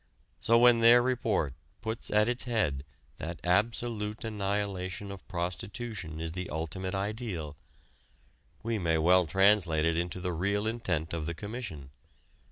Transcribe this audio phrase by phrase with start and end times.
[0.39, 1.53] So when their report
[1.83, 2.83] puts at its head
[3.17, 7.55] that absolute annihilation of prostitution is the ultimate ideal,
[8.63, 11.91] we may well translate it into the real intent of the Commission.